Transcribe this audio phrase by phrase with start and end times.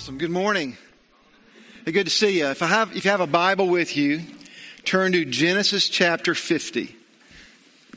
[0.00, 0.16] Awesome.
[0.16, 0.78] Good morning.
[1.84, 2.46] Hey, good to see you.
[2.46, 4.22] If I have, if you have a Bible with you,
[4.82, 6.96] turn to Genesis chapter 50.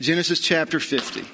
[0.00, 1.24] Genesis chapter 50.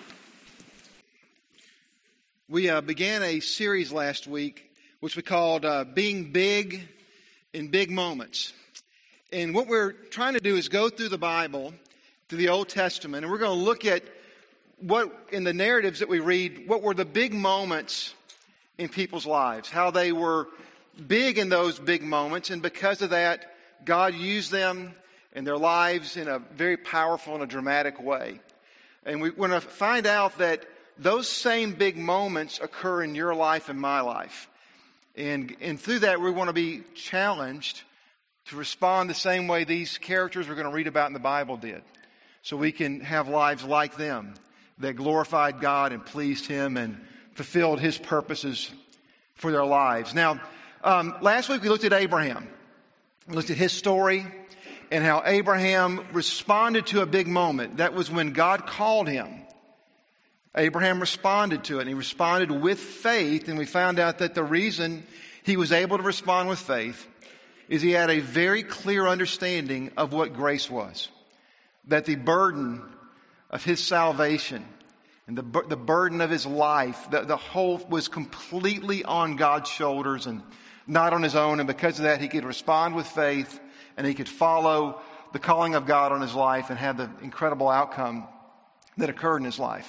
[2.49, 4.71] We uh, began a series last week
[5.01, 6.87] which we called uh, Being Big
[7.53, 8.53] in Big Moments.
[9.33, 11.75] And what we're trying to do is go through the Bible,
[12.29, 14.05] through the Old Testament, and we're going to look at
[14.79, 18.15] what, in the narratives that we read, what were the big moments
[18.81, 20.49] in people's lives, how they were
[21.07, 24.95] big in those big moments, and because of that, God used them
[25.35, 28.41] in their lives in a very powerful and a dramatic way.
[29.05, 30.65] And we want to find out that
[30.99, 34.49] those same big moments occur in your life and my life.
[35.15, 37.83] And, and through that, we want to be challenged
[38.47, 41.57] to respond the same way these characters we're going to read about in the Bible
[41.57, 41.83] did.
[42.43, 44.35] So we can have lives like them
[44.79, 46.99] that glorified God and pleased Him and
[47.35, 48.71] fulfilled his purposes
[49.35, 50.15] for their lives.
[50.15, 50.41] Now,
[50.85, 52.49] um, last week we looked at Abraham.
[53.29, 54.27] We looked at his story
[54.91, 57.77] and how Abraham responded to a big moment.
[57.77, 59.29] That was when God called him.
[60.57, 64.43] Abraham responded to it, and he responded with faith, and we found out that the
[64.43, 65.05] reason
[65.45, 67.07] he was able to respond with faith
[67.69, 71.09] is he had a very clear understanding of what grace was.
[71.87, 72.83] That the burden
[73.49, 74.65] of his salvation
[75.31, 80.27] and the, the burden of his life, the, the whole was completely on God's shoulders
[80.27, 80.43] and
[80.89, 81.61] not on his own.
[81.61, 83.61] And because of that, he could respond with faith
[83.97, 85.01] and he could follow
[85.33, 88.27] the calling of God on his life and have the incredible outcome
[88.97, 89.89] that occurred in his life.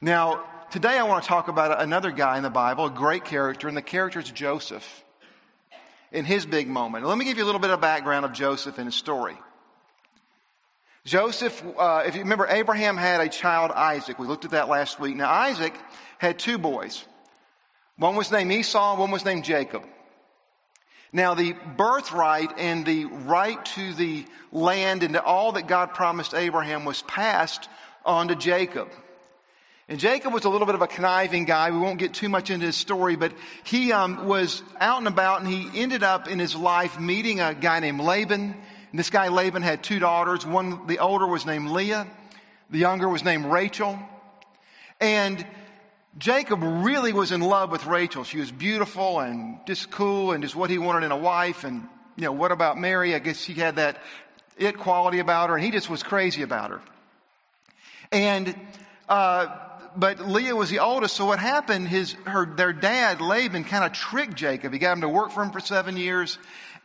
[0.00, 3.66] Now, today I want to talk about another guy in the Bible, a great character,
[3.66, 5.04] and the character is Joseph
[6.12, 7.04] in his big moment.
[7.04, 9.36] Let me give you a little bit of background of Joseph and his story.
[11.04, 14.18] Joseph, uh, if you remember, Abraham had a child, Isaac.
[14.18, 15.16] We looked at that last week.
[15.16, 15.74] Now, Isaac
[16.18, 17.04] had two boys.
[17.96, 19.82] One was named Esau, one was named Jacob.
[21.12, 26.34] Now, the birthright and the right to the land and to all that God promised
[26.34, 27.68] Abraham was passed
[28.04, 28.88] on to Jacob.
[29.88, 31.72] And Jacob was a little bit of a conniving guy.
[31.72, 33.32] We won't get too much into his story, but
[33.64, 37.54] he um, was out and about and he ended up in his life meeting a
[37.54, 38.54] guy named Laban
[38.90, 40.44] and this guy Laban had two daughters.
[40.44, 42.06] One, the older was named Leah.
[42.70, 43.98] The younger was named Rachel.
[45.00, 45.44] And
[46.18, 48.24] Jacob really was in love with Rachel.
[48.24, 51.64] She was beautiful and just cool and just what he wanted in a wife.
[51.64, 53.14] And, you know, what about Mary?
[53.14, 53.98] I guess she had that
[54.56, 56.80] it quality about her and he just was crazy about her.
[58.12, 58.54] And,
[59.08, 59.46] uh,
[59.96, 63.92] but Leah was the oldest, so what happened, his, her, their dad, Laban, kind of
[63.92, 64.72] tricked Jacob.
[64.72, 66.38] He got him to work for him for seven years,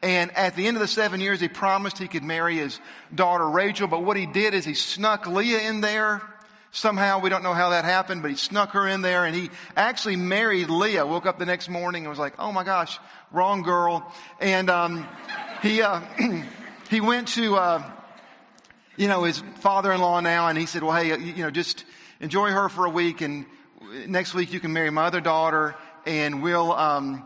[0.06, 2.80] and at the end of the seven years, he promised he could marry his
[3.16, 3.88] daughter Rachel.
[3.88, 6.22] But what he did is he snuck Leah in there.
[6.70, 9.50] Somehow, we don't know how that happened, but he snuck her in there and he
[9.76, 11.08] actually married Leah.
[11.08, 13.00] Woke up the next morning and was like, oh my gosh,
[13.32, 14.14] wrong girl.
[14.40, 15.08] And, um,
[15.64, 16.02] he, uh,
[16.92, 17.92] he went to, uh,
[18.98, 21.84] you know, his father-in-law now and he said, well, hey, you know, just
[22.20, 23.48] enjoy her for a week and
[24.06, 27.26] next week you can marry my other daughter and we'll, um,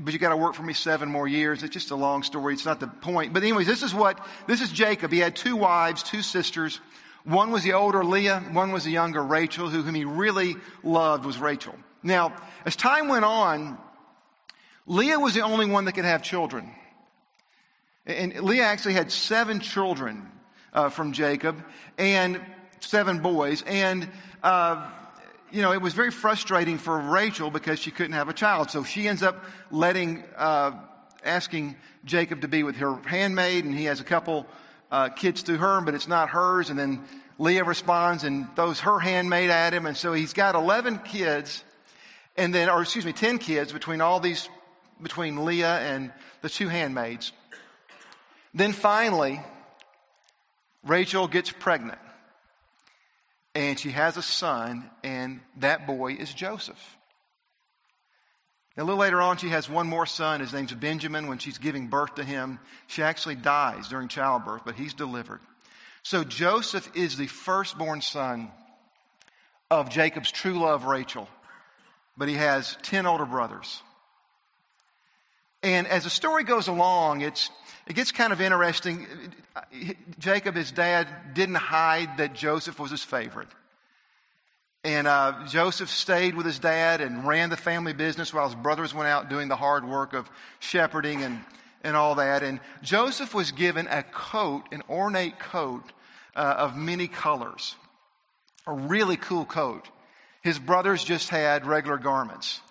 [0.00, 1.62] but you got to work for me seven more years.
[1.62, 2.54] It's just a long story.
[2.54, 3.32] It's not the point.
[3.32, 5.12] But anyways, this is what, this is Jacob.
[5.12, 6.80] He had two wives, two sisters.
[7.24, 11.24] One was the older Leah, one was the younger Rachel, who, whom he really loved
[11.24, 11.74] was Rachel.
[12.02, 12.34] Now,
[12.64, 13.78] as time went on,
[14.86, 16.70] Leah was the only one that could have children.
[18.06, 20.26] And Leah actually had seven children
[20.72, 21.62] uh, from Jacob
[21.98, 22.40] and
[22.80, 23.62] seven boys.
[23.62, 24.08] And
[24.42, 24.88] uh,
[25.50, 28.70] you know, it was very frustrating for Rachel because she couldn't have a child.
[28.70, 30.72] So she ends up letting, uh,
[31.24, 34.46] asking Jacob to be with her handmaid, and he has a couple
[34.90, 36.70] uh, kids through her, but it's not hers.
[36.70, 37.04] And then
[37.38, 41.64] Leah responds and throws her handmaid at him, and so he's got 11 kids,
[42.36, 44.48] and then, or excuse me, 10 kids between all these,
[45.02, 46.12] between Leah and
[46.42, 47.32] the two handmaids.
[48.54, 49.40] Then finally,
[50.84, 51.98] Rachel gets pregnant
[53.54, 56.96] and she has a son, and that boy is Joseph.
[58.76, 60.40] a little later on, she has one more son.
[60.40, 61.26] His name's Benjamin.
[61.26, 65.40] When she's giving birth to him, she actually dies during childbirth, but he's delivered.
[66.02, 68.50] So Joseph is the firstborn son
[69.70, 71.28] of Jacob's true love, Rachel,
[72.16, 73.82] but he has 10 older brothers.
[75.68, 77.50] And as the story goes along, it's,
[77.86, 79.06] it gets kind of interesting.
[80.18, 83.48] Jacob, his dad, didn't hide that Joseph was his favorite.
[84.82, 88.94] And uh, Joseph stayed with his dad and ran the family business while his brothers
[88.94, 91.38] went out doing the hard work of shepherding and,
[91.84, 92.42] and all that.
[92.42, 95.84] And Joseph was given a coat, an ornate coat
[96.34, 97.76] uh, of many colors,
[98.66, 99.86] a really cool coat.
[100.40, 102.62] His brothers just had regular garments.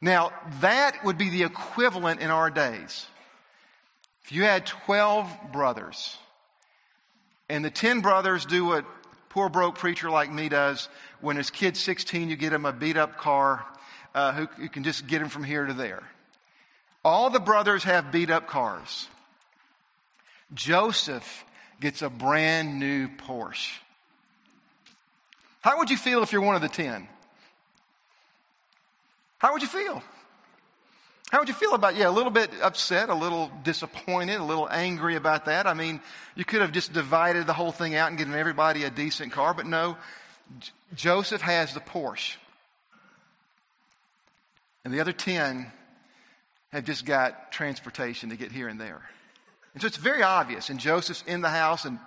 [0.00, 3.06] Now, that would be the equivalent in our days.
[4.24, 6.16] If you had 12 brothers,
[7.48, 8.84] and the 10 brothers do what
[9.28, 10.88] poor broke preacher like me does,
[11.20, 13.64] when his kid's 16, you get him a beat up car
[14.14, 16.02] uh, who, who can just get him from here to there.
[17.04, 19.08] All the brothers have beat up cars.
[20.54, 21.44] Joseph
[21.80, 23.78] gets a brand new Porsche.
[25.60, 27.08] How would you feel if you're one of the 10?
[29.38, 30.02] How would you feel?
[31.30, 34.68] How would you feel about, yeah, a little bit upset, a little disappointed, a little
[34.70, 35.66] angry about that?
[35.66, 36.00] I mean,
[36.36, 39.52] you could have just divided the whole thing out and given everybody a decent car,
[39.52, 39.96] but no,
[40.94, 42.36] Joseph has the Porsche.
[44.84, 45.66] And the other 10
[46.70, 49.02] have just got transportation to get here and there.
[49.74, 50.70] And so it's very obvious.
[50.70, 51.98] And Joseph's in the house, and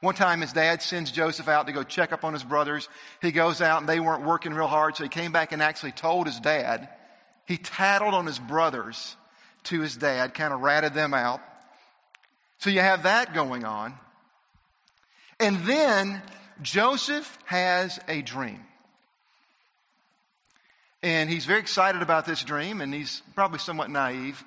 [0.00, 2.88] one time his dad sends Joseph out to go check up on his brothers.
[3.20, 5.92] He goes out, and they weren't working real hard, so he came back and actually
[5.92, 6.88] told his dad
[7.46, 9.16] he tattled on his brothers
[9.64, 11.40] to his dad, kind of ratted them out.
[12.58, 13.94] So you have that going on.
[15.40, 16.20] And then
[16.60, 18.60] Joseph has a dream.
[21.02, 24.44] And he's very excited about this dream, and he's probably somewhat naive.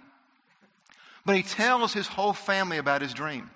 [1.25, 3.49] But he tells his whole family about his dream.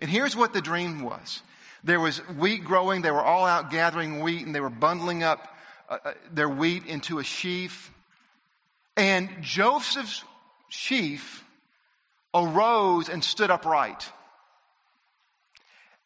[0.00, 1.42] And here's what the dream was
[1.84, 5.54] there was wheat growing, they were all out gathering wheat, and they were bundling up
[5.88, 7.92] uh, uh their wheat into a sheaf.
[8.96, 10.24] And Joseph's
[10.68, 11.44] sheaf
[12.34, 14.10] arose and stood upright.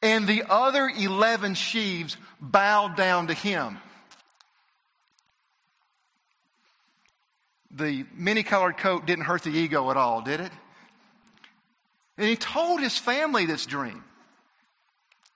[0.02, 3.78] And the other 11 sheaves bowed down to him.
[7.70, 10.52] The many colored coat didn't hurt the ego at all, did it?
[12.20, 14.04] And he told his family this dream.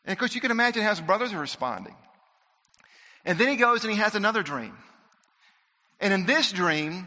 [0.05, 1.97] And of course, you can imagine how his brothers are responding.
[3.25, 4.77] And then he goes and he has another dream.
[5.99, 7.07] And in this dream,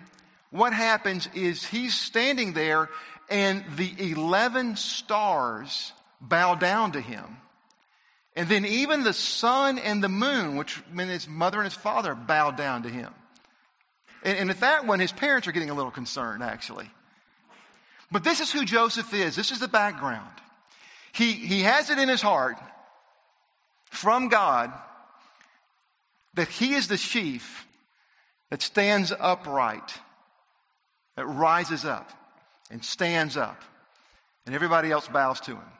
[0.49, 2.89] what happens is he's standing there
[3.29, 7.37] and the 11 stars bow down to him.
[8.35, 12.15] And then even the sun and the moon, which meant his mother and his father
[12.15, 13.13] bow down to him.
[14.23, 16.89] And, and at that one, his parents are getting a little concerned, actually.
[18.11, 19.35] But this is who Joseph is.
[19.35, 20.31] This is the background.
[21.11, 22.57] He, he has it in his heart
[23.89, 24.71] from God
[26.35, 27.65] that he is the sheaf
[28.49, 29.99] that stands upright
[31.15, 32.11] that rises up
[32.69, 33.61] and stands up,
[34.45, 35.71] and everybody else bows to him.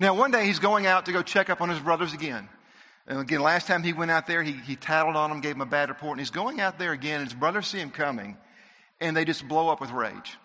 [0.00, 2.48] Now, one day he's going out to go check up on his brothers again.
[3.06, 5.62] And again, last time he went out there, he, he tattled on them, gave them
[5.62, 8.36] a bad report, and he's going out there again, and his brothers see him coming,
[9.00, 10.36] and they just blow up with rage.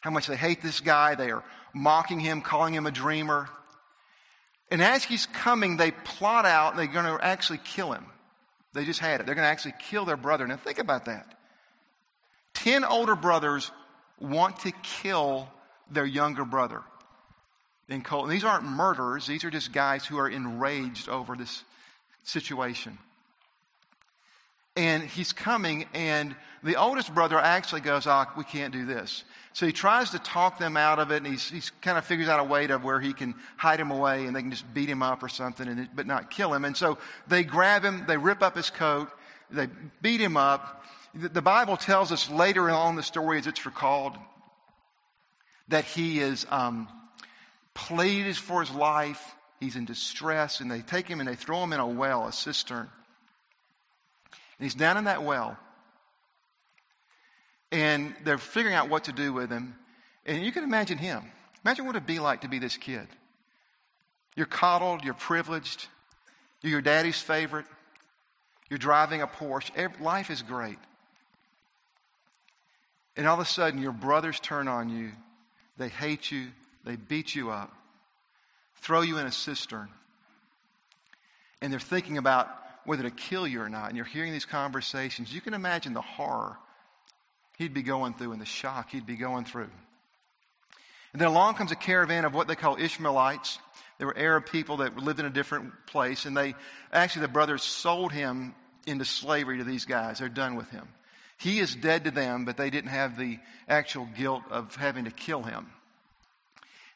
[0.00, 1.14] How much they hate this guy.
[1.14, 1.42] They are
[1.72, 3.48] mocking him, calling him a dreamer.
[4.70, 8.06] And as he's coming, they plot out, they're going to actually kill him.
[8.72, 9.26] They just had it.
[9.26, 10.46] They're going to actually kill their brother.
[10.46, 11.38] Now, think about that.
[12.54, 13.70] Ten older brothers
[14.18, 15.48] want to kill
[15.90, 16.82] their younger brother.
[17.88, 21.62] And these aren't murderers, these are just guys who are enraged over this
[22.24, 22.98] situation.
[24.76, 26.34] And he's coming, and
[26.64, 29.24] the oldest brother actually goes, Oh, we can't do this.
[29.52, 32.28] So he tries to talk them out of it, and he's, he's kind of figures
[32.28, 34.88] out a way to where he can hide him away and they can just beat
[34.88, 36.64] him up or something, and, but not kill him.
[36.64, 36.98] And so
[37.28, 39.08] they grab him, they rip up his coat,
[39.50, 39.68] they
[40.02, 40.84] beat him up,
[41.14, 44.16] the Bible tells us later on the story, as it's recalled,
[45.68, 46.88] that he is um,
[47.72, 49.34] pleaded for his life.
[49.60, 52.32] He's in distress, and they take him and they throw him in a well, a
[52.32, 52.88] cistern.
[54.58, 55.56] And he's down in that well.
[57.74, 59.74] And they're figuring out what to do with him.
[60.24, 61.24] And you can imagine him.
[61.64, 63.08] Imagine what it'd be like to be this kid.
[64.36, 65.88] You're coddled, you're privileged,
[66.62, 67.66] you're your daddy's favorite,
[68.70, 70.00] you're driving a Porsche.
[70.00, 70.78] Life is great.
[73.16, 75.10] And all of a sudden, your brothers turn on you.
[75.76, 76.46] They hate you.
[76.84, 77.72] They beat you up,
[78.76, 79.88] throw you in a cistern.
[81.60, 82.48] And they're thinking about
[82.84, 83.88] whether to kill you or not.
[83.88, 85.34] And you're hearing these conversations.
[85.34, 86.56] You can imagine the horror
[87.58, 89.70] he'd be going through and the shock he'd be going through.
[91.12, 93.58] And then along comes a caravan of what they call Ishmaelites.
[93.98, 96.26] They were Arab people that lived in a different place.
[96.26, 96.54] And they
[96.92, 98.54] actually, the brothers sold him
[98.86, 100.18] into slavery to these guys.
[100.18, 100.88] They're done with him.
[101.38, 105.10] He is dead to them, but they didn't have the actual guilt of having to
[105.10, 105.70] kill him.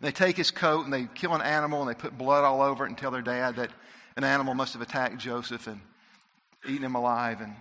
[0.00, 2.84] they take his coat and they kill an animal and they put blood all over
[2.84, 3.70] it and tell their dad that
[4.16, 5.80] an animal must have attacked Joseph and
[6.66, 7.54] eaten him alive and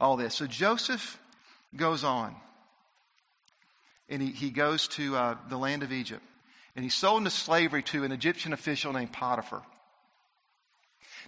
[0.00, 0.34] all this.
[0.34, 1.18] So Joseph
[1.76, 2.34] goes on
[4.08, 6.22] and he, he goes to uh, the land of Egypt
[6.74, 9.62] and he's sold into slavery to an Egyptian official named Potiphar.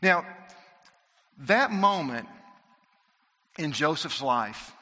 [0.03, 0.25] Now,
[1.47, 2.29] that moment
[3.59, 4.73] in Joseph's life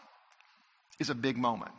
[0.98, 1.72] is a big moment.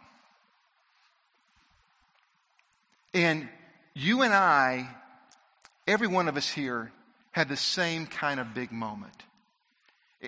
[3.13, 3.48] And
[3.94, 4.89] you and I,
[5.88, 6.91] every one of us here,
[7.32, 9.24] had the same kind of big moment.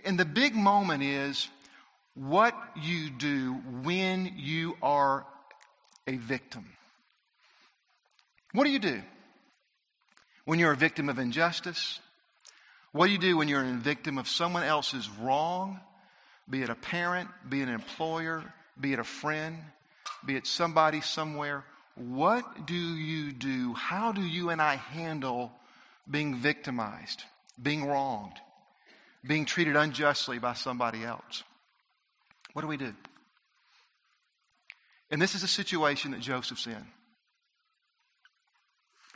[0.05, 1.49] And the big moment is
[2.19, 5.25] what you do when you are
[6.05, 6.65] a victim.
[8.51, 9.01] What do you do?
[10.43, 11.99] When you're a victim of injustice?
[12.91, 15.79] What do you do when you're a victim of someone else's wrong?
[16.49, 18.43] Be it a parent, be it an employer,
[18.79, 19.57] be it a friend,
[20.25, 21.63] be it somebody somewhere.
[21.95, 23.73] What do you do?
[23.75, 25.53] How do you and I handle
[26.09, 27.23] being victimized,
[27.61, 28.35] being wronged,
[29.25, 31.43] being treated unjustly by somebody else?
[32.53, 32.93] What do we do?
[35.11, 36.85] And this is a situation that Joseph's in.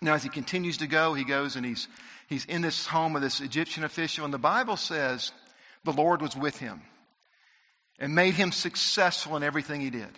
[0.01, 1.87] Now, as he continues to go, he goes and he's,
[2.27, 5.31] he's in this home of this Egyptian official, and the Bible says
[5.85, 6.81] the Lord was with him
[7.99, 10.09] and made him successful in everything he did.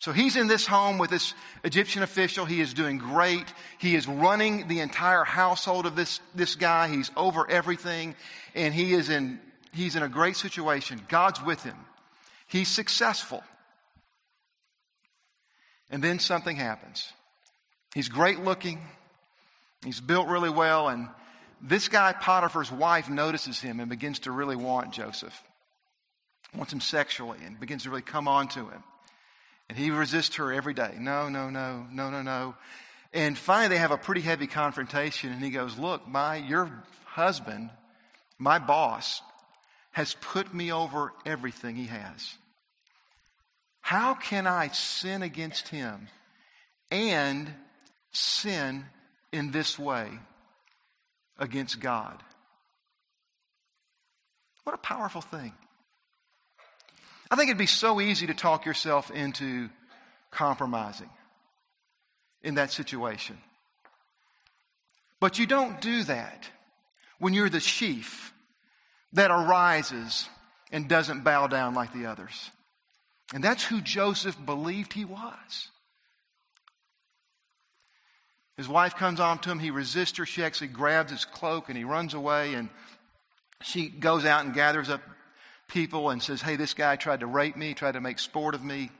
[0.00, 2.44] So he's in this home with this Egyptian official.
[2.44, 3.52] He is doing great.
[3.78, 6.88] He is running the entire household of this, this guy.
[6.88, 8.14] He's over everything.
[8.54, 9.40] And he is in,
[9.72, 11.00] he's in a great situation.
[11.08, 11.74] God's with him.
[12.48, 13.42] He's successful.
[15.90, 17.12] And then something happens.
[17.94, 18.80] He's great looking.
[19.84, 20.88] He's built really well.
[20.88, 21.08] And
[21.62, 25.42] this guy, Potiphar's wife, notices him and begins to really want Joseph.
[26.54, 28.82] Wants him sexually and begins to really come on to him.
[29.68, 30.94] And he resists her every day.
[30.98, 32.54] No, no, no, no, no, no.
[33.12, 35.32] And finally, they have a pretty heavy confrontation.
[35.32, 36.70] And he goes, Look, my, your
[37.04, 37.70] husband,
[38.38, 39.20] my boss,
[39.98, 42.36] has put me over everything he has.
[43.80, 46.06] How can I sin against him
[46.88, 47.52] and
[48.12, 48.86] sin
[49.32, 50.08] in this way
[51.36, 52.22] against God?
[54.62, 55.52] What a powerful thing.
[57.28, 59.68] I think it'd be so easy to talk yourself into
[60.30, 61.10] compromising
[62.40, 63.36] in that situation.
[65.18, 66.48] But you don't do that
[67.18, 68.32] when you're the sheaf
[69.12, 70.28] that arises
[70.70, 72.50] and doesn't bow down like the others.
[73.34, 75.68] And that's who Joseph believed he was.
[78.56, 79.58] His wife comes on to him.
[79.58, 80.26] He resists her.
[80.26, 82.54] She actually grabs his cloak and he runs away.
[82.54, 82.68] And
[83.62, 85.00] she goes out and gathers up
[85.68, 88.64] people and says, Hey, this guy tried to rape me, tried to make sport of
[88.64, 88.90] me.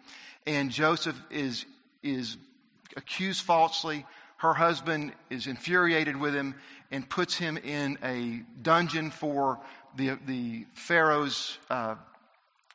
[0.46, 1.64] And Joseph is,
[2.02, 2.36] is
[2.96, 4.06] accused falsely.
[4.36, 6.54] Her husband is infuriated with him
[6.92, 9.58] and puts him in a dungeon for
[9.96, 11.96] the, the Pharaoh's uh,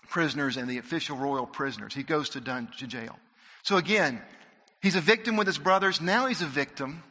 [0.10, 1.94] prisoners and the official royal prisoners.
[1.94, 3.18] He goes to, dun- to jail.
[3.64, 4.22] So again,
[4.82, 6.02] he's a victim with his brothers.
[6.02, 7.04] Now he's a victim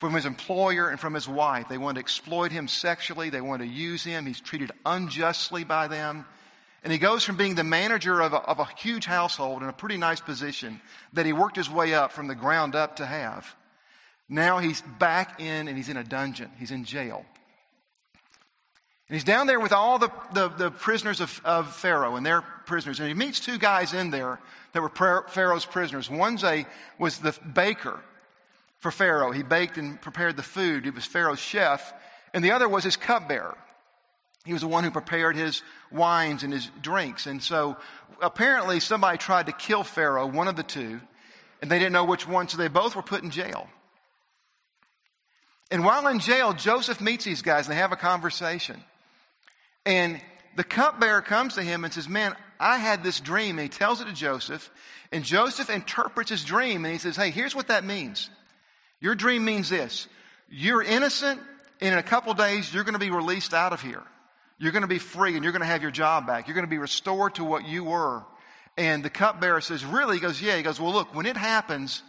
[0.00, 1.68] from his employer and from his wife.
[1.68, 3.30] They want to exploit him sexually.
[3.30, 4.26] They want to use him.
[4.26, 6.26] He's treated unjustly by them.
[6.82, 9.72] And he goes from being the manager of a, of a huge household in a
[9.72, 10.80] pretty nice position
[11.14, 13.54] that he worked his way up from the ground up to have.
[14.28, 16.50] Now he's back in and he's in a dungeon.
[16.58, 17.24] He's in jail.
[19.08, 22.40] And he's down there with all the, the, the prisoners of, of, Pharaoh and their
[22.40, 23.00] prisoners.
[23.00, 24.40] And he meets two guys in there
[24.72, 26.08] that were Pharaoh's prisoners.
[26.08, 26.66] One's a,
[26.98, 28.00] was the baker
[28.78, 29.30] for Pharaoh.
[29.30, 30.84] He baked and prepared the food.
[30.84, 31.92] He was Pharaoh's chef.
[32.32, 33.58] And the other was his cupbearer.
[34.46, 37.26] He was the one who prepared his wines and his drinks.
[37.26, 37.76] And so
[38.20, 41.00] apparently somebody tried to kill Pharaoh, one of the two,
[41.62, 43.68] and they didn't know which one, so they both were put in jail.
[45.70, 48.82] And while in jail, Joseph meets these guys and they have a conversation.
[49.86, 50.20] And
[50.56, 53.58] the cupbearer comes to him and says, Man, I had this dream.
[53.58, 54.70] And he tells it to Joseph.
[55.12, 58.30] And Joseph interprets his dream and he says, Hey, here's what that means.
[59.00, 60.08] Your dream means this
[60.48, 61.40] you're innocent,
[61.80, 64.02] and in a couple days, you're going to be released out of here.
[64.58, 66.46] You're going to be free, and you're going to have your job back.
[66.46, 68.22] You're going to be restored to what you were.
[68.76, 70.16] And the cupbearer says, Really?
[70.16, 70.56] He goes, Yeah.
[70.56, 72.02] He goes, Well, look, when it happens,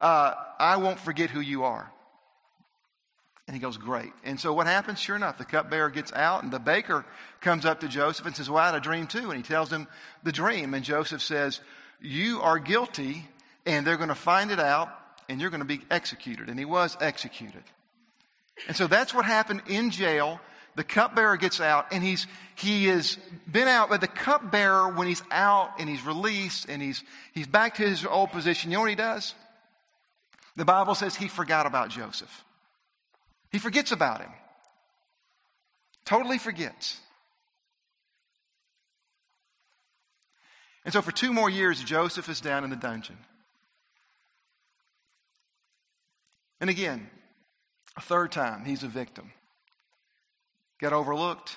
[0.00, 1.92] uh, I won't forget who you are.
[3.48, 4.12] And he goes, Great.
[4.22, 5.00] And so what happens?
[5.00, 7.04] Sure enough, the cupbearer gets out, and the baker
[7.40, 9.30] comes up to Joseph and says, Well, I had a dream too.
[9.30, 9.88] And he tells him
[10.22, 10.74] the dream.
[10.74, 11.60] And Joseph says,
[12.00, 13.26] You are guilty,
[13.64, 14.90] and they're going to find it out,
[15.30, 16.50] and you're going to be executed.
[16.50, 17.64] And he was executed.
[18.66, 20.40] And so that's what happened in jail.
[20.74, 23.18] The cupbearer gets out and he's, he has
[23.50, 27.02] been out, but the cupbearer, when he's out and he's released and he's,
[27.32, 29.34] he's back to his old position, you know what he does?
[30.54, 32.44] The Bible says he forgot about Joseph.
[33.50, 34.30] He forgets about him.
[36.04, 36.98] Totally forgets.
[40.84, 43.18] And so for two more years, Joseph is down in the dungeon.
[46.60, 47.10] And again,
[47.96, 49.32] a third time, he's a victim.
[50.80, 51.56] Got overlooked.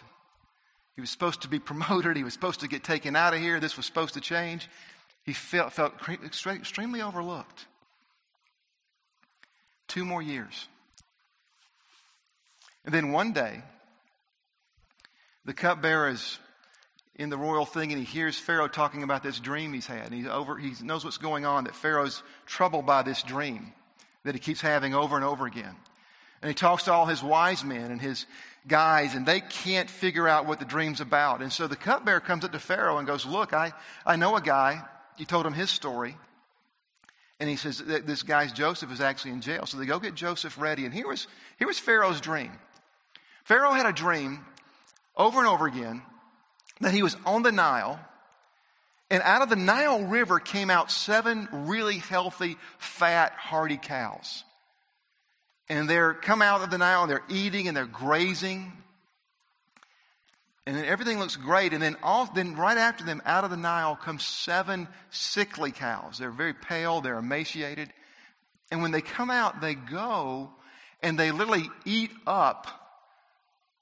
[0.96, 2.18] He was supposed to be promoted.
[2.18, 3.60] He was supposed to get taken out of here.
[3.60, 4.70] This was supposed to change.
[5.24, 7.68] He felt, felt extremely overlooked.
[9.88, 10.68] Two more years.
[12.86, 13.62] And then one day,
[15.46, 16.40] the cupbearer is
[17.16, 20.06] in the royal thing and he hears Pharaoh talking about this dream he's had.
[20.08, 23.74] And he's over, he knows what's going on, that Pharaoh's troubled by this dream
[24.24, 25.76] that he keeps having over and over again.
[26.42, 28.26] And he talks to all his wise men and his
[28.68, 31.42] guys, and they can't figure out what the dream's about.
[31.42, 33.74] And so the cupbearer comes up to Pharaoh and goes, Look, I,
[34.06, 34.82] I know a guy.
[35.18, 36.18] He told him his story.
[37.40, 39.68] And he says, This guy's Joseph is actually in jail.
[39.68, 40.86] So they go get Joseph ready.
[40.86, 41.28] And here was,
[41.60, 42.52] here was Pharaoh's dream.
[43.44, 44.46] Pharaoh had a dream
[45.16, 46.02] over and over again
[46.80, 48.00] that he was on the Nile,
[49.10, 54.44] and out of the Nile River came out seven really healthy, fat, hardy cows.
[55.70, 58.72] And they're come out of the Nile and they're eating and they're grazing.
[60.66, 61.74] And then everything looks great.
[61.74, 66.18] And then all, then right after them, out of the Nile come seven sickly cows.
[66.18, 67.92] They're very pale, they're emaciated.
[68.72, 70.52] And when they come out, they go
[71.02, 72.81] and they literally eat up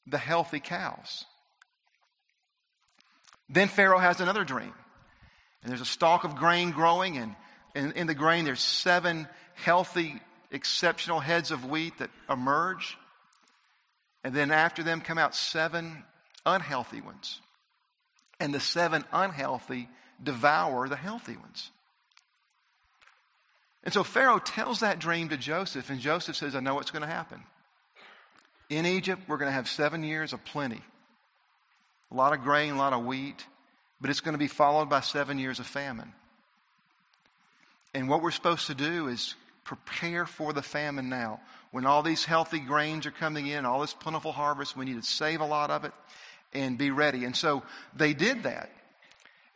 [0.10, 1.26] the healthy cows.
[3.50, 4.74] Then Pharaoh has another dream.
[5.62, 7.36] And there's a stalk of grain growing, and
[7.76, 12.98] in, in the grain, there's seven healthy, exceptional heads of wheat that emerge.
[14.24, 16.04] And then after them come out seven
[16.46, 17.42] unhealthy ones.
[18.40, 19.90] And the seven unhealthy
[20.22, 21.72] devour the healthy ones.
[23.84, 27.02] And so Pharaoh tells that dream to Joseph, and Joseph says, I know what's going
[27.02, 27.44] to happen.
[28.70, 30.82] In Egypt, we're going to have seven years of plenty.
[32.12, 33.46] A lot of grain, a lot of wheat,
[34.00, 36.14] but it's going to be followed by seven years of famine.
[37.94, 41.42] And what we're supposed to do is prepare for the famine now.
[41.72, 45.08] When all these healthy grains are coming in, all this plentiful harvest, we need to
[45.08, 45.92] save a lot of it
[46.54, 47.26] and be ready.
[47.26, 47.64] And so
[47.96, 48.72] they did that.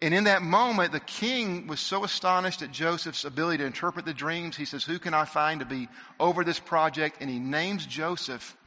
[0.01, 4.13] And in that moment, the king was so astonished at Joseph's ability to interpret the
[4.13, 4.57] dreams.
[4.57, 5.87] He says, Who can I find to be
[6.19, 7.17] over this project?
[7.21, 8.57] And he names Joseph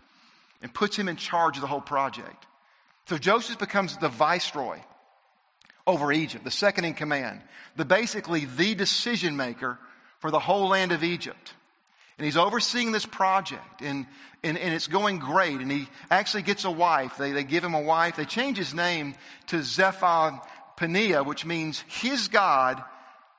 [0.63, 2.47] and puts him in charge of the whole project.
[3.09, 4.81] So Joseph becomes the viceroy
[5.87, 7.41] over Egypt, the second in command,
[7.77, 9.79] the basically the decision maker
[10.19, 11.55] for the whole land of Egypt.
[12.19, 14.07] And he's overseeing this project, and,
[14.43, 15.61] and, and it's going great.
[15.61, 17.19] And he actually gets a wife.
[17.19, 18.17] They, they give him a wife.
[18.17, 19.15] They change his name
[19.49, 20.41] to Zephah
[20.79, 22.83] Paneah, which means his God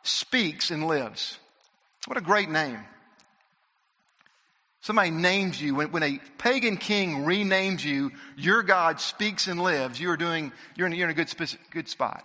[0.04, 1.40] speaks and lives.
[2.06, 2.80] What a great name.
[4.82, 10.00] Somebody names you, when, when, a pagan king renames you, your God speaks and lives,
[10.00, 11.34] you're doing, you're in, you're in a good,
[11.72, 12.24] good spot.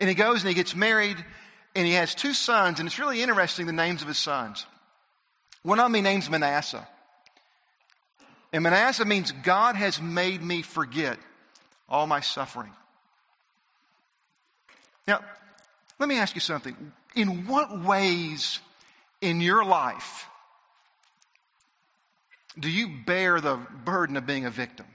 [0.00, 1.16] And he goes and he gets married
[1.74, 4.66] and he has two sons, and it's really interesting the names of his sons.
[5.62, 6.86] One of them he names Manasseh.
[8.52, 11.18] And Manasseh means God has made me forget
[11.88, 12.72] all my suffering.
[15.06, 15.20] Now,
[15.98, 16.76] let me ask you something.
[17.14, 18.60] In what ways
[19.20, 20.26] in your life
[22.58, 24.86] do you bear the burden of being a victim?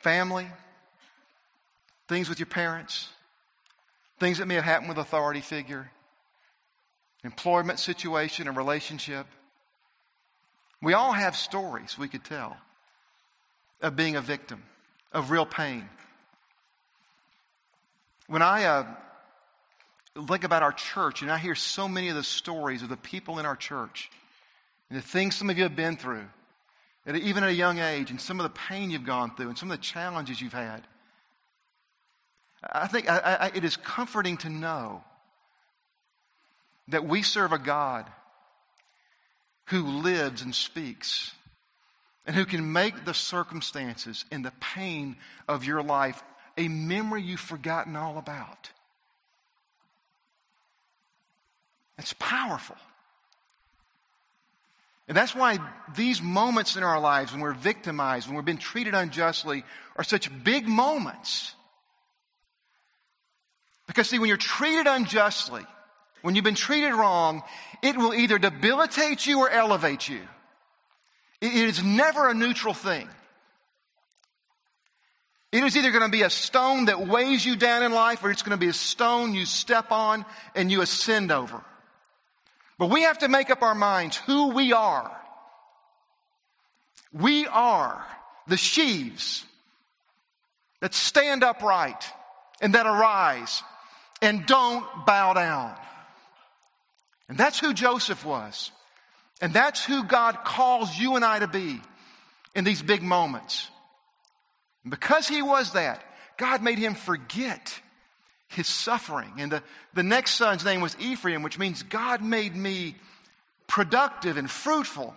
[0.00, 0.46] Family,
[2.08, 3.08] things with your parents,
[4.18, 5.90] things that may have happened with authority figure,
[7.22, 9.26] employment situation, a relationship.
[10.82, 12.56] We all have stories we could tell
[13.82, 14.62] of being a victim,
[15.12, 15.88] of real pain.
[18.26, 18.86] When I uh,
[20.14, 23.38] think about our church, and I hear so many of the stories of the people
[23.38, 24.10] in our church
[24.88, 26.26] and the things some of you have been through,
[27.06, 29.56] and even at a young age, and some of the pain you've gone through, and
[29.56, 30.82] some of the challenges you've had.
[32.62, 35.02] I think I, I, it is comforting to know
[36.88, 38.06] that we serve a God
[39.66, 41.32] who lives and speaks
[42.26, 45.16] and who can make the circumstances and the pain
[45.48, 46.22] of your life
[46.58, 48.70] a memory you've forgotten all about.
[52.00, 52.76] It's powerful.
[55.06, 55.58] And that's why
[55.96, 59.64] these moments in our lives when we're victimized, when we're being treated unjustly,
[59.96, 61.54] are such big moments.
[63.86, 65.62] Because, see, when you're treated unjustly,
[66.22, 67.42] when you've been treated wrong,
[67.82, 70.20] it will either debilitate you or elevate you.
[71.40, 73.08] It is never a neutral thing.
[75.52, 78.30] It is either going to be a stone that weighs you down in life or
[78.30, 81.64] it's going to be a stone you step on and you ascend over.
[82.80, 85.14] But we have to make up our minds who we are.
[87.12, 88.02] We are
[88.46, 89.44] the sheaves
[90.80, 92.10] that stand upright
[92.62, 93.62] and that arise
[94.22, 95.76] and don't bow down.
[97.28, 98.70] And that's who Joseph was.
[99.42, 101.82] And that's who God calls you and I to be.
[102.54, 103.68] in these big moments.
[104.84, 106.02] And because he was that,
[106.38, 107.78] God made him forget
[108.50, 109.32] his suffering.
[109.38, 109.62] And the,
[109.94, 112.96] the next son's name was Ephraim, which means God made me
[113.68, 115.16] productive and fruitful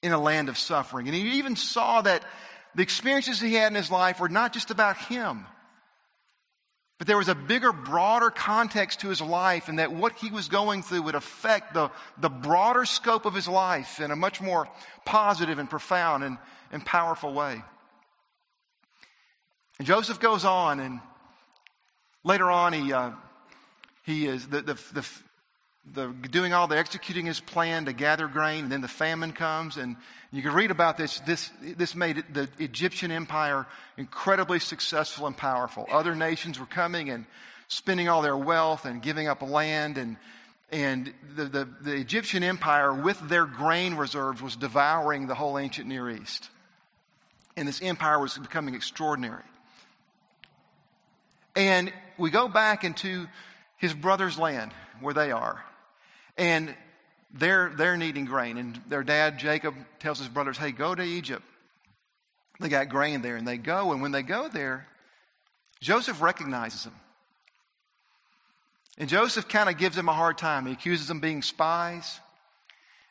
[0.00, 1.08] in a land of suffering.
[1.08, 2.24] And he even saw that
[2.74, 5.44] the experiences he had in his life were not just about him,
[6.98, 10.46] but there was a bigger, broader context to his life, and that what he was
[10.46, 14.68] going through would affect the, the broader scope of his life in a much more
[15.04, 16.38] positive and profound and,
[16.70, 17.60] and powerful way.
[19.78, 21.00] And Joseph goes on, and
[22.24, 23.10] later on, he, uh,
[24.02, 25.06] he is the, the, the,
[25.94, 29.76] the, doing all the executing his plan to gather grain, and then the famine comes,
[29.76, 29.96] and
[30.32, 31.20] you can read about this.
[31.20, 35.86] This, this made the Egyptian empire incredibly successful and powerful.
[35.90, 37.26] Other nations were coming and
[37.68, 40.16] spending all their wealth and giving up land, and,
[40.70, 45.86] and the, the, the Egyptian empire, with their grain reserves, was devouring the whole ancient
[45.86, 46.48] Near East.
[47.56, 49.44] And this empire was becoming extraordinary.
[51.56, 53.26] And we go back into
[53.76, 55.62] his brother's land where they are.
[56.36, 56.74] And
[57.32, 58.58] they're, they're needing grain.
[58.58, 61.42] And their dad, Jacob, tells his brothers, hey, go to Egypt.
[62.60, 63.36] They got grain there.
[63.36, 63.92] And they go.
[63.92, 64.86] And when they go there,
[65.80, 66.94] Joseph recognizes them.
[68.96, 70.66] And Joseph kind of gives them a hard time.
[70.66, 72.20] He accuses them of being spies.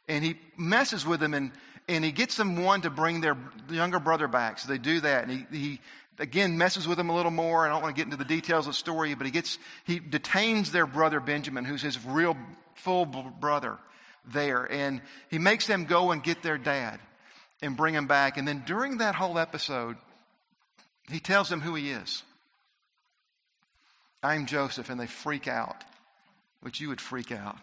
[0.07, 1.51] And he messes with them and,
[1.87, 3.37] and he gets them one to bring their
[3.69, 4.59] younger brother back.
[4.59, 5.27] So they do that.
[5.27, 5.79] And he, he
[6.19, 7.65] again messes with them a little more.
[7.65, 9.99] I don't want to get into the details of the story, but he gets, he
[9.99, 12.37] detains their brother Benjamin, who's his real
[12.75, 13.77] full brother
[14.25, 14.63] there.
[14.63, 16.99] And he makes them go and get their dad
[17.61, 18.37] and bring him back.
[18.37, 19.97] And then during that whole episode,
[21.09, 22.23] he tells them who he is.
[24.21, 25.83] I'm Joseph, and they freak out,
[26.61, 27.57] which you would freak out.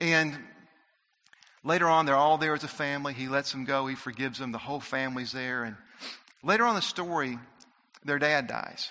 [0.00, 0.34] And
[1.62, 3.12] later on, they're all there as a family.
[3.12, 5.64] He lets them go, he forgives them, the whole family's there.
[5.64, 5.76] And
[6.44, 7.38] later on in the story,
[8.04, 8.90] their dad dies.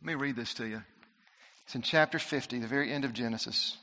[0.00, 0.82] Let me read this to you.
[1.64, 3.76] It's in chapter 50, the very end of Genesis.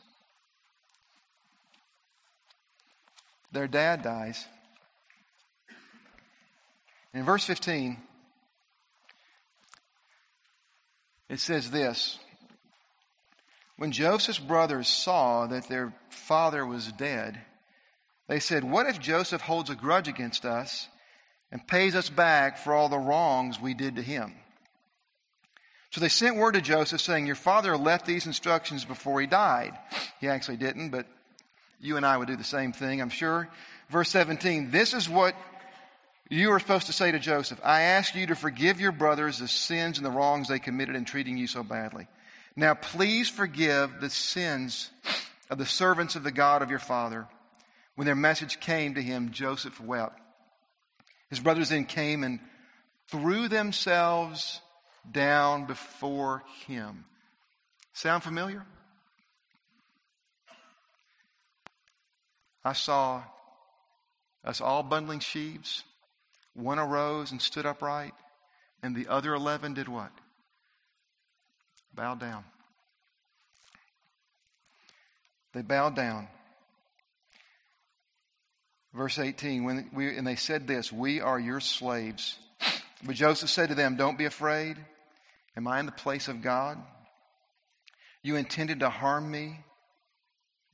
[3.51, 4.45] Their dad dies.
[7.13, 7.97] In verse 15,
[11.29, 12.19] it says this
[13.77, 17.39] When Joseph's brothers saw that their father was dead,
[18.27, 20.87] they said, What if Joseph holds a grudge against us
[21.51, 24.33] and pays us back for all the wrongs we did to him?
[25.91, 29.73] So they sent word to Joseph saying, Your father left these instructions before he died.
[30.19, 31.07] He actually didn't, but
[31.79, 33.49] you and I would do the same thing, I'm sure.
[33.89, 35.35] Verse 17 This is what
[36.29, 39.47] you are supposed to say to Joseph I ask you to forgive your brothers the
[39.47, 42.07] sins and the wrongs they committed in treating you so badly.
[42.55, 44.91] Now please forgive the sins
[45.49, 47.27] of the servants of the God of your father.
[47.95, 50.19] When their message came to him, Joseph wept.
[51.29, 52.39] His brothers then came and
[53.09, 54.61] threw themselves
[55.09, 57.05] down before him.
[57.93, 58.65] Sound familiar?
[62.63, 63.23] I saw
[64.43, 65.83] us all bundling sheaves.
[66.53, 68.13] One arose and stood upright,
[68.81, 70.11] and the other eleven did what?
[71.93, 72.43] Bowed down.
[75.53, 76.27] They bowed down.
[78.99, 82.37] Verse 18, when we, and they said this, We are your slaves.
[83.01, 84.75] But Joseph said to them, Don't be afraid.
[85.55, 86.77] Am I in the place of God?
[88.23, 89.61] You intended to harm me,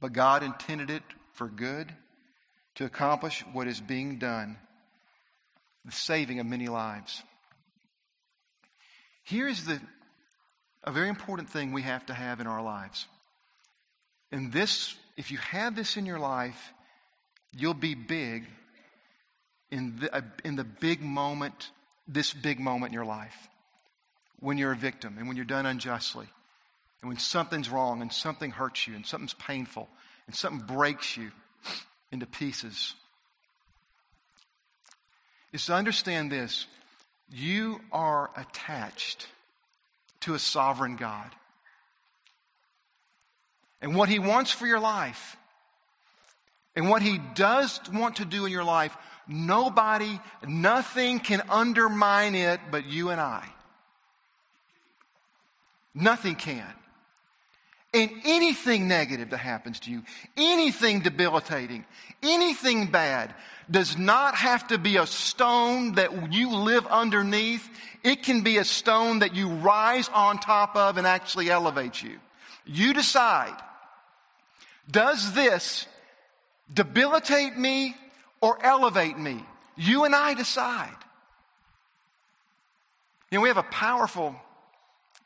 [0.02, 1.94] but God intended it for good
[2.78, 4.58] to accomplish what is being done
[5.86, 7.22] the saving of many lives.
[9.22, 9.80] Here is the,
[10.84, 13.06] a very important thing we have to have in our lives.
[14.32, 16.74] And this, if you have this in your life,
[17.56, 18.46] you'll be big
[19.72, 21.72] in the, uh, in the big moment
[22.08, 23.48] this big moment in your life.
[24.40, 26.28] When you're a victim and when you're done unjustly.
[27.02, 29.88] And when something's wrong and something hurts you and something's painful
[30.28, 31.32] and something breaks you
[32.12, 32.94] into pieces.
[35.52, 36.68] Is to understand this
[37.32, 39.28] you are attached
[40.22, 41.32] to a sovereign God.
[43.82, 45.38] And what He wants for your life,
[46.76, 48.96] and what He does want to do in your life,
[49.28, 53.48] Nobody, nothing can undermine it but you and I.
[55.94, 56.72] Nothing can.
[57.94, 60.04] And anything negative that happens to you,
[60.36, 61.86] anything debilitating,
[62.22, 63.34] anything bad,
[63.72, 67.68] does not have to be a stone that you live underneath.
[68.04, 72.20] It can be a stone that you rise on top of and actually elevate you.
[72.66, 73.56] You decide,
[74.92, 75.88] does this
[76.74, 77.96] debilitate me
[78.42, 79.44] or elevate me.
[79.76, 80.96] You and I decide.
[83.32, 84.36] You know, we have a powerful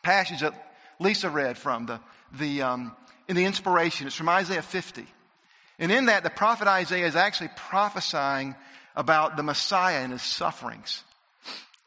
[0.02, 0.54] passage that
[1.00, 2.00] Lisa read from the,
[2.34, 2.96] the, um,
[3.28, 4.08] in the inspiration.
[4.08, 5.06] It's from Isaiah 50.
[5.78, 8.56] And in that, the prophet Isaiah is actually prophesying
[8.96, 11.04] about the Messiah and his sufferings.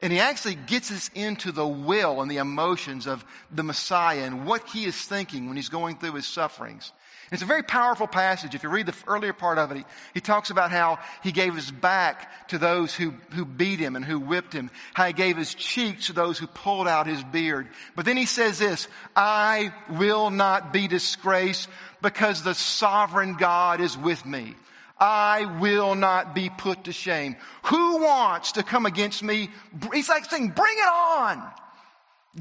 [0.01, 4.47] And he actually gets us into the will and the emotions of the Messiah and
[4.47, 6.93] what he is thinking when he's going through his sufferings.
[7.33, 8.55] It's a very powerful passage.
[8.55, 11.55] If you read the earlier part of it, he, he talks about how he gave
[11.55, 15.39] his back to those who, who beat him and who whipped him, how he gave
[15.39, 17.69] his cheeks to those who pulled out his beard.
[17.97, 21.71] But then he says this, I will not be disgraced
[22.03, 24.55] because the sovereign God is with me.
[25.01, 27.37] I will not be put to shame.
[27.65, 29.49] Who wants to come against me?
[29.95, 31.43] He's like saying, bring it on.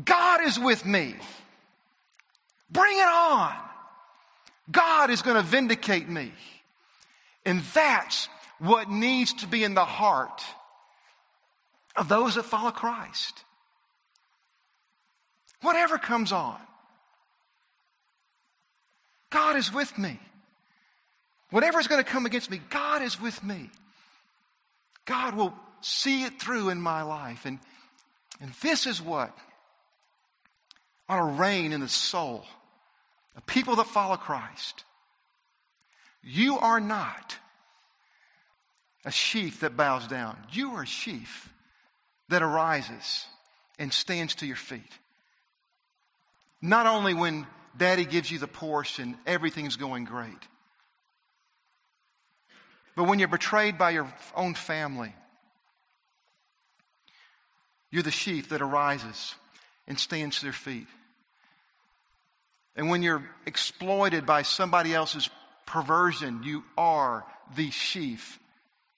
[0.03, 1.15] God is with me.
[2.69, 3.55] Bring it on.
[4.71, 6.31] God is going to vindicate me.
[7.45, 8.29] And that's
[8.59, 10.43] what needs to be in the heart
[11.95, 13.43] of those that follow Christ.
[15.61, 16.59] Whatever comes on,
[19.29, 20.19] God is with me.
[21.49, 23.69] Whatever is going to come against me, God is with me.
[25.05, 27.45] God will see it through in my life.
[27.45, 27.59] And,
[28.39, 29.35] and this is what
[31.09, 32.45] ought to reign in the soul
[33.35, 34.83] of people that follow Christ.
[36.23, 37.37] You are not
[39.05, 40.37] a sheaf that bows down.
[40.51, 41.49] You are a sheaf
[42.29, 43.25] that arises
[43.79, 44.99] and stands to your feet.
[46.61, 50.47] Not only when daddy gives you the Porsche and everything's going great,
[52.95, 55.15] but when you're betrayed by your own family,
[57.89, 59.35] you're the sheaf that arises
[59.87, 60.87] and stands to their feet.
[62.75, 65.29] And when you're exploited by somebody else's
[65.65, 68.39] perversion, you are the sheaf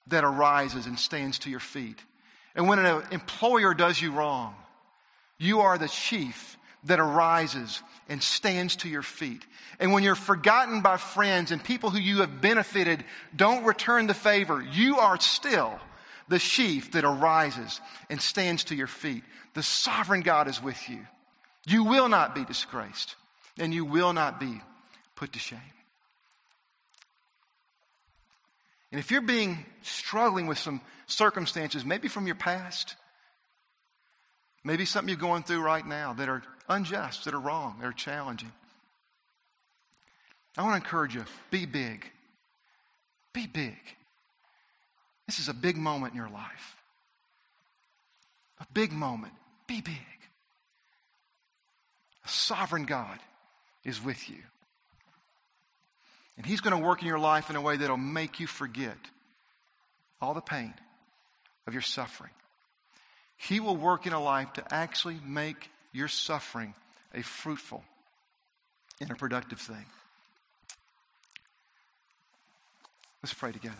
[0.08, 2.00] that arises and stands to your feet.
[2.56, 4.56] And when an employer does you wrong,
[5.38, 9.44] you are the sheaf that arises and stands to your feet.
[9.80, 13.04] And when you're forgotten by friends and people who you have benefited
[13.36, 15.80] don't return the favor, you are still
[16.28, 19.24] the sheaf that arises and stands to your feet.
[19.54, 21.00] The sovereign God is with you.
[21.66, 23.16] You will not be disgraced
[23.58, 24.62] and you will not be
[25.16, 25.60] put to shame.
[28.92, 32.96] And if you're being struggling with some circumstances, maybe from your past,
[34.64, 37.94] maybe something you're going through right now that are unjust, that are wrong, that are
[37.94, 38.52] challenging.
[40.58, 42.06] I want to encourage you be big.
[43.34, 43.78] Be big.
[45.26, 46.76] This is a big moment in your life.
[48.60, 49.34] A big moment.
[49.66, 49.96] Be big.
[52.26, 53.20] A sovereign God
[53.84, 54.38] is with you.
[56.38, 58.98] And He's going to work in your life in a way that'll make you forget
[60.22, 60.74] all the pain
[61.68, 62.32] of your suffering.
[63.38, 66.74] He will work in a life to actually make your suffering
[67.14, 67.84] a fruitful
[69.02, 69.86] and a productive thing.
[73.22, 73.76] Let's pray together.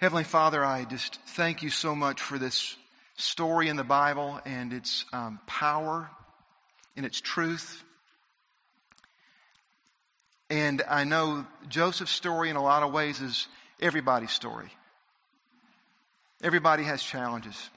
[0.00, 2.76] Heavenly Father, I just thank you so much for this
[3.16, 6.10] story in the Bible and its um, power
[7.00, 7.82] and its truth.
[10.50, 13.46] And I know Joseph's story in a lot of ways is
[13.80, 14.70] everybody's story.
[16.42, 17.70] Everybody has challenges.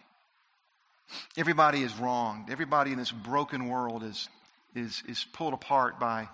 [1.38, 2.50] Everybody is wronged.
[2.50, 4.28] Everybody in this broken world is,
[4.76, 6.28] is, is pulled apart by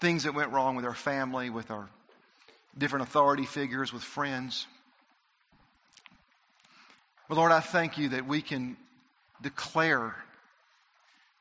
[0.00, 1.86] things that went wrong with our family, with our
[2.78, 4.66] different authority figures, with friends.
[7.28, 8.78] But Lord, I thank you that we can
[9.42, 10.16] declare,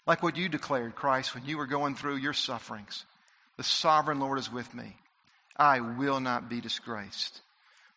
[0.07, 3.05] like what you declared, Christ, when you were going through your sufferings
[3.57, 4.97] the sovereign Lord is with me.
[5.55, 7.39] I will not be disgraced.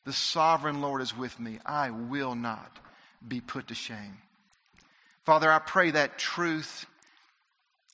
[0.05, 1.59] The sovereign Lord is with me.
[1.67, 2.79] I will not
[3.27, 4.19] be put to shame.
[5.25, 6.87] Father, I pray that truth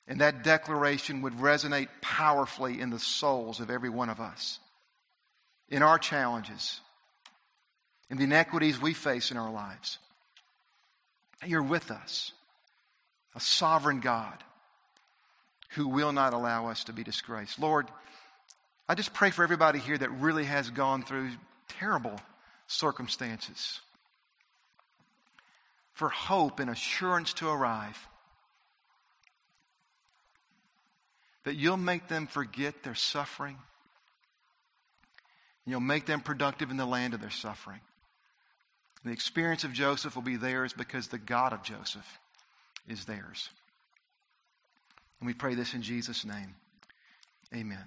[0.07, 4.59] and that declaration would resonate powerfully in the souls of every one of us,
[5.67, 6.79] in our challenges,
[8.11, 9.97] in the inequities we face in our lives.
[11.45, 12.31] You're with us,
[13.35, 14.43] a sovereign God
[15.71, 17.59] who will not allow us to be disgraced.
[17.59, 17.87] Lord,
[18.87, 21.31] I just pray for everybody here that really has gone through
[21.67, 22.19] terrible
[22.67, 23.81] circumstances
[25.93, 28.07] for hope and assurance to arrive.
[31.45, 33.57] That you'll make them forget their suffering.
[35.65, 37.79] And You'll make them productive in the land of their suffering.
[39.03, 42.19] The experience of Joseph will be theirs because the God of Joseph
[42.87, 43.49] is theirs.
[45.19, 46.55] And we pray this in Jesus' name.
[47.53, 47.85] Amen.